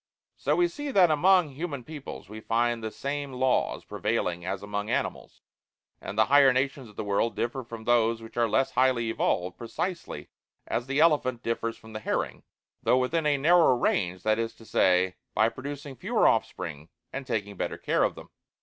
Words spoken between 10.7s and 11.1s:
the